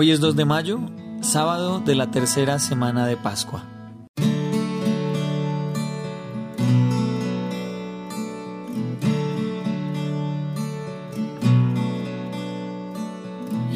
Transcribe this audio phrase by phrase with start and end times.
[0.00, 0.78] Hoy es 2 de mayo,
[1.22, 3.64] sábado de la tercera semana de Pascua.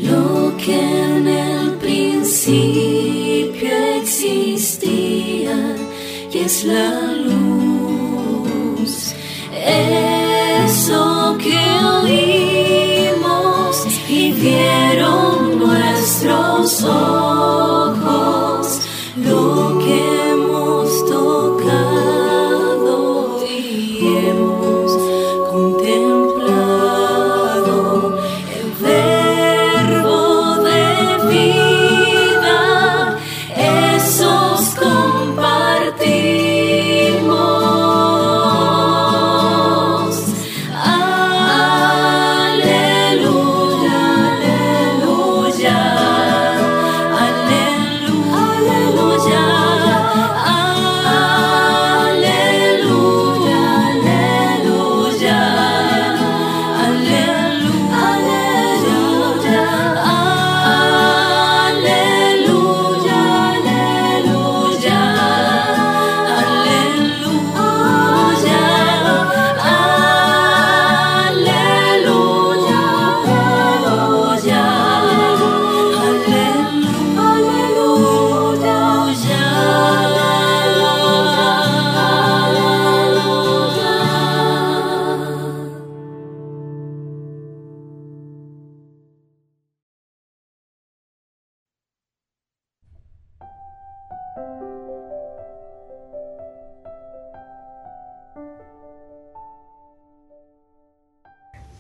[0.01, 3.69] Lo que en el principio
[4.01, 5.75] existía
[6.33, 7.22] es la
[16.83, 17.42] soul.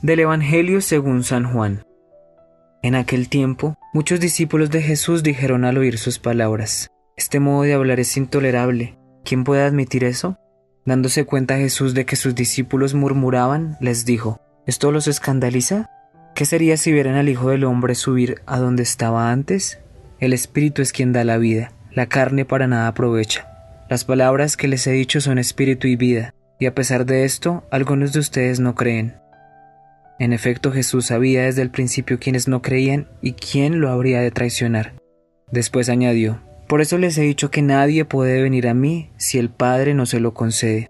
[0.02, 1.84] Del Evangelio según San Juan.
[2.82, 7.74] En aquel tiempo, muchos discípulos de Jesús dijeron al oír sus palabras, Este modo de
[7.74, 8.98] hablar es intolerable.
[9.24, 10.40] ¿Quién puede admitir eso?
[10.84, 15.88] Dándose cuenta Jesús de que sus discípulos murmuraban, les dijo, ¿Esto los escandaliza?
[16.34, 19.78] ¿Qué sería si vieran al Hijo del Hombre subir a donde estaba antes?
[20.18, 23.46] El Espíritu es quien da la vida, la carne para nada aprovecha.
[23.88, 27.62] Las palabras que les he dicho son espíritu y vida, y a pesar de esto,
[27.70, 29.21] algunos de ustedes no creen.
[30.22, 34.30] En efecto, Jesús sabía desde el principio quiénes no creían y quién lo habría de
[34.30, 34.94] traicionar.
[35.50, 39.50] Después añadió, Por eso les he dicho que nadie puede venir a mí si el
[39.50, 40.86] Padre no se lo concede.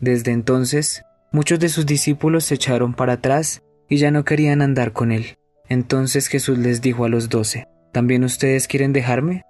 [0.00, 1.02] Desde entonces,
[1.32, 5.38] muchos de sus discípulos se echaron para atrás y ya no querían andar con él.
[5.70, 9.44] Entonces Jesús les dijo a los doce, ¿También ustedes quieren dejarme?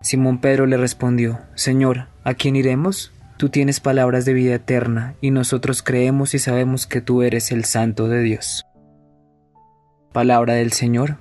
[0.00, 3.12] Simón Pedro le respondió, Señor, ¿a quién iremos?
[3.36, 7.64] Tú tienes palabras de vida eterna, y nosotros creemos y sabemos que tú eres el
[7.64, 8.66] Santo de Dios.
[10.12, 11.18] Palabra del Señor.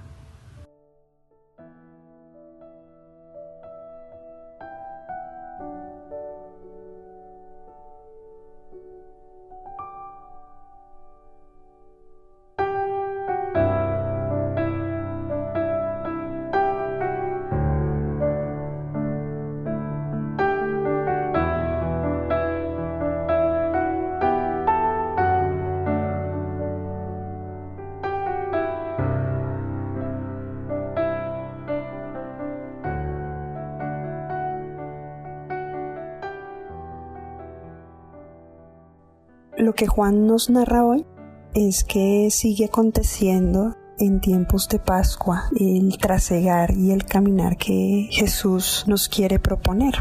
[39.60, 41.06] Lo que Juan nos narra hoy
[41.54, 48.86] es que sigue aconteciendo en tiempos de Pascua el trasegar y el caminar que Jesús
[48.88, 49.96] nos quiere proponer.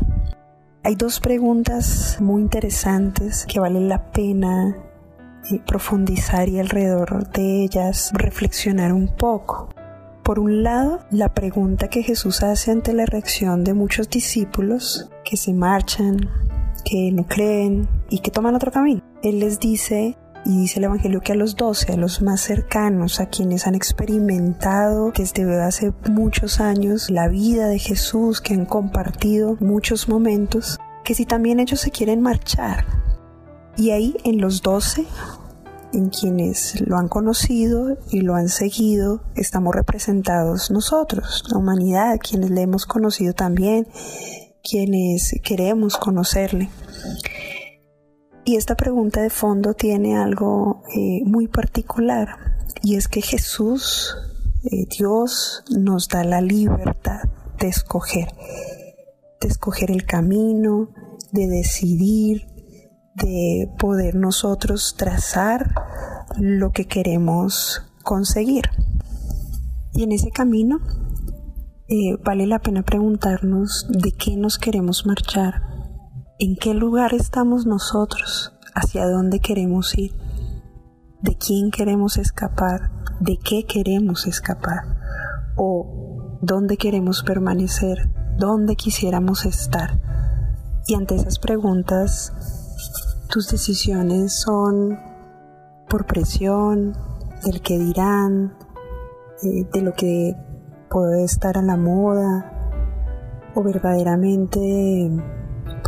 [0.84, 4.76] Hay dos preguntas muy interesantes que vale la pena
[5.50, 9.70] eh, profundizar y alrededor de ellas reflexionar un poco.
[10.22, 15.36] Por un lado, la pregunta que Jesús hace ante la reacción de muchos discípulos que
[15.36, 16.30] se marchan,
[16.84, 19.07] que no creen y que toman otro camino.
[19.22, 23.18] Él les dice, y dice el Evangelio que a los doce, a los más cercanos,
[23.18, 29.56] a quienes han experimentado desde hace muchos años la vida de Jesús, que han compartido
[29.60, 32.86] muchos momentos, que si también ellos se quieren marchar.
[33.76, 35.04] Y ahí en los doce,
[35.92, 42.50] en quienes lo han conocido y lo han seguido, estamos representados nosotros, la humanidad, quienes
[42.50, 43.88] le hemos conocido también,
[44.62, 46.68] quienes queremos conocerle.
[48.48, 54.16] Y esta pregunta de fondo tiene algo eh, muy particular y es que Jesús,
[54.64, 57.24] eh, Dios, nos da la libertad
[57.60, 58.28] de escoger,
[59.42, 60.88] de escoger el camino,
[61.30, 62.46] de decidir,
[63.16, 65.74] de poder nosotros trazar
[66.38, 68.70] lo que queremos conseguir.
[69.92, 70.80] Y en ese camino
[71.86, 75.77] eh, vale la pena preguntarnos de qué nos queremos marchar,
[76.40, 80.14] en qué lugar estamos nosotros, hacia dónde queremos ir,
[81.20, 84.84] de quién queremos escapar, de qué queremos escapar,
[85.56, 88.08] o dónde queremos permanecer,
[88.38, 90.00] dónde quisiéramos estar.
[90.86, 92.32] Y ante esas preguntas,
[93.28, 94.96] tus decisiones son
[95.88, 96.96] por presión,
[97.44, 98.54] del que dirán,
[99.42, 100.36] eh, de lo que
[100.88, 102.52] puede estar a la moda,
[103.56, 105.10] o verdaderamente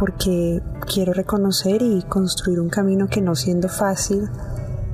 [0.00, 0.62] porque
[0.92, 4.30] quiero reconocer y construir un camino que no siendo fácil,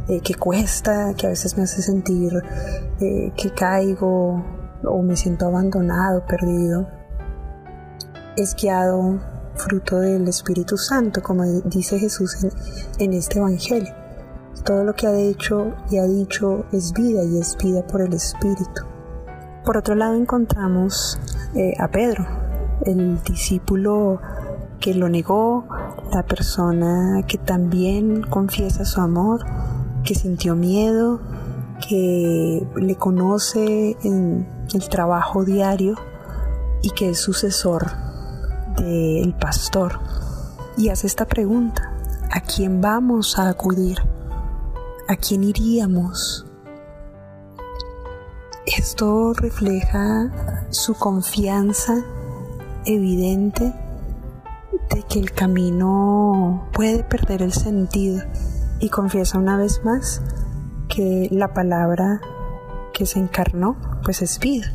[0.08, 2.32] eh, que cuesta, que a veces me hace sentir
[3.00, 4.44] eh, que caigo
[4.82, 6.88] o me siento abandonado, perdido,
[8.36, 9.20] es guiado
[9.54, 12.44] fruto del Espíritu Santo, como dice Jesús
[12.98, 13.94] en, este Evangelio.
[14.64, 18.12] Todo lo que ha hecho y ha dicho es vida y es vida por el
[18.12, 18.82] Espíritu.
[19.64, 21.20] Por otro lado encontramos
[21.54, 22.26] eh, a Pedro,
[22.84, 24.20] el discípulo
[24.86, 25.66] que lo negó,
[26.12, 29.44] la persona que también confiesa su amor,
[30.04, 31.20] que sintió miedo,
[31.88, 35.96] que le conoce en el trabajo diario
[36.82, 37.84] y que es sucesor
[38.76, 39.98] del pastor.
[40.76, 41.92] Y hace esta pregunta,
[42.30, 43.98] ¿a quién vamos a acudir?
[45.08, 46.46] ¿A quién iríamos?
[48.66, 50.30] Esto refleja
[50.70, 52.04] su confianza
[52.84, 53.74] evidente
[54.90, 58.22] de que el camino puede perder el sentido
[58.80, 60.22] y confiesa una vez más
[60.88, 62.20] que la palabra
[62.92, 64.72] que se encarnó pues es vida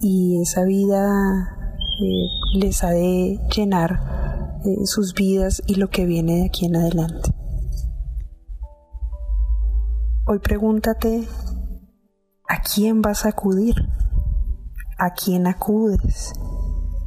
[0.00, 1.56] y esa vida
[2.00, 6.76] eh, les ha de llenar eh, sus vidas y lo que viene de aquí en
[6.76, 7.30] adelante.
[10.26, 11.26] Hoy pregúntate,
[12.48, 13.74] ¿a quién vas a acudir?
[14.98, 16.32] ¿A quién acudes?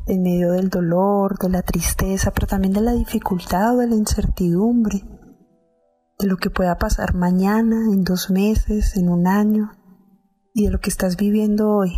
[0.07, 3.96] En medio del dolor, de la tristeza, pero también de la dificultad o de la
[3.96, 5.04] incertidumbre,
[6.19, 9.72] de lo que pueda pasar mañana, en dos meses, en un año,
[10.54, 11.92] y de lo que estás viviendo hoy.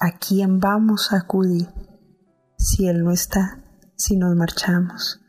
[0.00, 1.68] ¿A quién vamos a acudir
[2.56, 3.64] si Él no está,
[3.96, 5.20] si nos marchamos,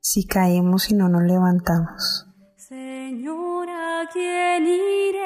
[0.00, 2.26] si caemos y no nos levantamos?
[2.56, 5.25] Señor, ¿a quién iremos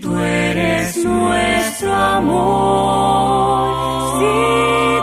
[0.00, 3.70] Tú eres nuestro amor,
[4.18, 4.26] si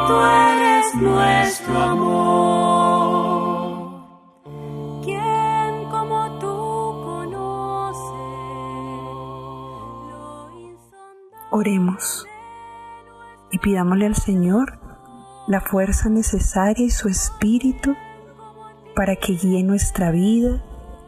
[0.07, 2.87] tú eres nuestro amor.
[5.03, 6.55] ¿Quién como tú
[7.05, 8.15] conoce?
[11.51, 12.25] Oremos
[13.51, 14.79] y pidámosle al Señor
[15.47, 17.95] la fuerza necesaria y su espíritu
[18.95, 20.61] para que guíe nuestra vida,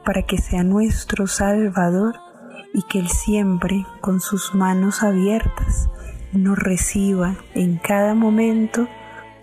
[0.05, 2.28] para que sea nuestro Salvador
[2.73, 5.89] y que Él siempre, con sus manos abiertas,
[6.33, 8.87] nos reciba en cada momento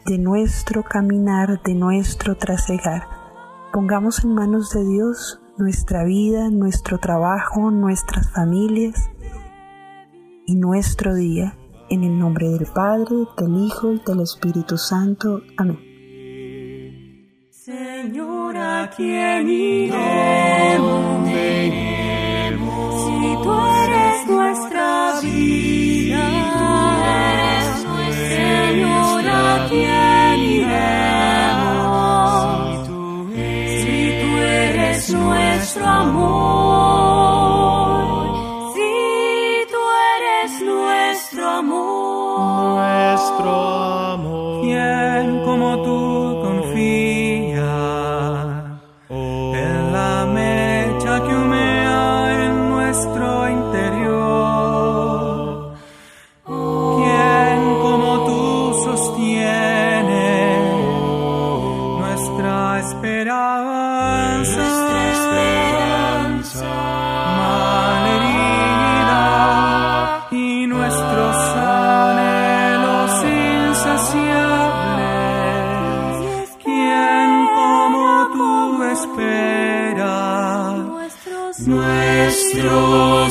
[0.05, 3.09] de nuestro caminar, de nuestro trasegar.
[3.73, 9.11] Pongamos en manos de Dios nuestra vida, nuestro trabajo, nuestras familias
[10.47, 11.57] y nuestro día
[11.91, 15.41] en el nombre del Padre, del Hijo y del Espíritu Santo.
[15.57, 15.79] Amén.
[17.51, 21.16] Señor, ¿a quién iremos?
[23.47, 23.76] Si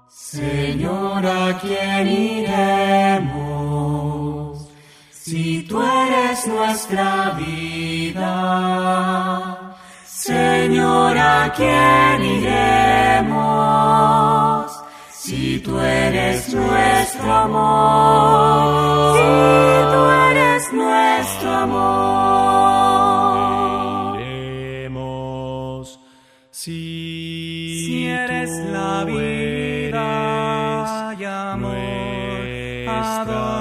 [0.09, 3.29] Señor, ¿a quién iremos
[5.11, 8.31] si tú eres nuestra vida?
[10.05, 13.45] Señor, ¿a quién iremos
[15.11, 19.17] si tú eres nuestro amor?
[19.17, 19.23] Si
[19.93, 22.14] tú eres nuestro amor.
[31.55, 31.85] amor.
[32.87, 33.54] Ador